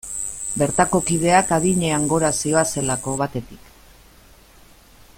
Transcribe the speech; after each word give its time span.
Bertako 0.61 1.01
kideak 1.09 1.53
adinean 1.57 2.09
gora 2.13 2.31
zihoazelako, 2.45 3.15
batetik. 3.23 3.71